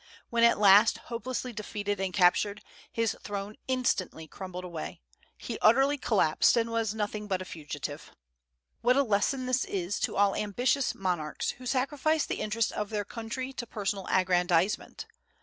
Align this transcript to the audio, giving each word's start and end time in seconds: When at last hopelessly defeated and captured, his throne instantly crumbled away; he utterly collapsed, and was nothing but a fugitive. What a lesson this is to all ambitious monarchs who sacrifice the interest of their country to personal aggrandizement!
When 0.31 0.43
at 0.43 0.57
last 0.57 0.97
hopelessly 1.13 1.53
defeated 1.53 1.99
and 1.99 2.11
captured, 2.11 2.63
his 2.91 3.15
throne 3.21 3.55
instantly 3.67 4.27
crumbled 4.27 4.63
away; 4.63 4.99
he 5.37 5.59
utterly 5.61 5.99
collapsed, 5.99 6.57
and 6.57 6.71
was 6.71 6.95
nothing 6.95 7.27
but 7.27 7.39
a 7.39 7.45
fugitive. 7.45 8.09
What 8.81 8.95
a 8.97 9.03
lesson 9.03 9.45
this 9.45 9.63
is 9.63 9.99
to 9.99 10.15
all 10.15 10.33
ambitious 10.35 10.95
monarchs 10.95 11.51
who 11.51 11.67
sacrifice 11.67 12.25
the 12.25 12.41
interest 12.41 12.71
of 12.71 12.89
their 12.89 13.05
country 13.05 13.53
to 13.53 13.67
personal 13.67 14.07
aggrandizement! 14.07 15.05